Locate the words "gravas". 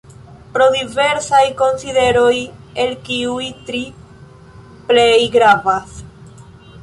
5.37-6.01